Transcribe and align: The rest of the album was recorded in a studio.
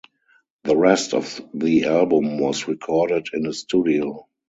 The 0.63 0.75
rest 0.75 1.13
of 1.13 1.39
the 1.53 1.85
album 1.85 2.39
was 2.39 2.67
recorded 2.67 3.27
in 3.33 3.45
a 3.45 3.53
studio. 3.53 4.27